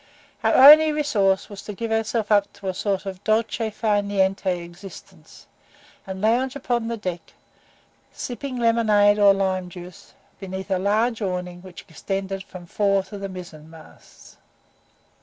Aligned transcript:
Our 0.43 0.55
only 0.55 0.91
resource 0.91 1.47
was 1.47 1.61
to 1.61 1.73
give 1.75 1.91
ourselves 1.91 2.31
up 2.31 2.51
to 2.53 2.67
a 2.67 2.73
sort 2.73 3.05
of 3.05 3.23
DOLCE 3.23 3.71
FAR 3.71 4.01
NIENTE 4.01 4.47
existence, 4.65 5.45
and 6.07 6.19
lounge 6.19 6.55
upon 6.55 6.87
the 6.87 6.97
deck, 6.97 7.33
sipping 8.11 8.57
lemonade 8.57 9.19
or 9.19 9.31
lime 9.31 9.69
juice, 9.69 10.15
beneath 10.39 10.71
a 10.71 10.79
large 10.79 11.21
awning 11.21 11.61
which 11.61 11.85
extended 11.87 12.41
from 12.43 12.63
the 12.65 12.71
fore 12.71 13.03
to 13.03 13.19
the 13.19 13.29
mizen 13.29 13.69
masts. 13.69 14.37